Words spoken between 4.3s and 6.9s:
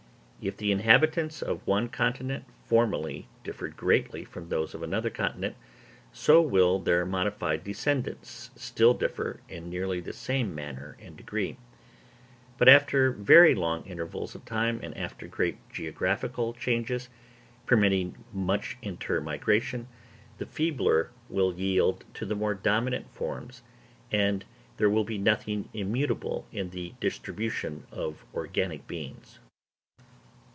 those of another continent, so will